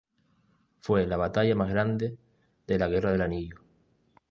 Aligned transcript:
Fue 0.79 1.05
la 1.05 1.15
batalla 1.15 1.53
más 1.53 1.69
grande 1.69 2.17
de 2.65 2.79
la 2.79 2.87
Guerra 2.87 3.11
del 3.11 3.21
Anillo. 3.21 3.57